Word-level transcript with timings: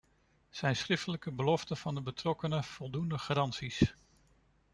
Zijn 0.49 0.75
schriftelijke 0.75 1.31
beloften 1.31 1.77
van 1.77 1.95
de 1.95 2.01
betrokkene 2.01 2.63
voldoende 2.63 3.17
garanties? 3.17 3.93